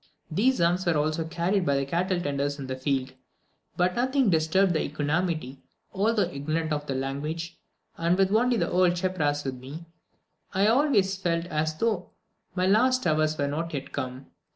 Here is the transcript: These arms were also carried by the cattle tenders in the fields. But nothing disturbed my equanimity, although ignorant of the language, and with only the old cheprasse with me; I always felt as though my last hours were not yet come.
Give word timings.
These 0.31 0.59
arms 0.59 0.87
were 0.87 0.97
also 0.97 1.23
carried 1.25 1.63
by 1.63 1.75
the 1.75 1.85
cattle 1.85 2.19
tenders 2.19 2.57
in 2.57 2.65
the 2.65 2.75
fields. 2.75 3.11
But 3.77 3.95
nothing 3.95 4.31
disturbed 4.31 4.73
my 4.73 4.79
equanimity, 4.81 5.61
although 5.93 6.23
ignorant 6.23 6.73
of 6.73 6.87
the 6.87 6.95
language, 6.95 7.59
and 7.99 8.17
with 8.17 8.33
only 8.35 8.57
the 8.57 8.71
old 8.71 8.93
cheprasse 8.95 9.45
with 9.45 9.59
me; 9.59 9.85
I 10.55 10.65
always 10.65 11.15
felt 11.17 11.45
as 11.45 11.75
though 11.77 12.09
my 12.55 12.65
last 12.65 13.05
hours 13.05 13.37
were 13.37 13.47
not 13.47 13.75
yet 13.75 13.91
come. 13.91 14.31